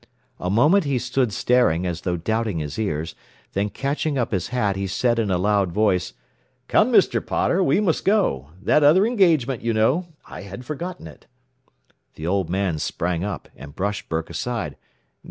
[0.39, 3.13] A moment he stood staring, as though doubting his ears,
[3.53, 6.13] then catching up his hat he said in a loud voice,
[6.67, 7.23] "Come, Mr.
[7.23, 8.49] Potter, we must go.
[8.59, 11.27] That other engagement, you know I had forgotten it."
[12.15, 14.75] The old man sprang up, and brushed Burke aside.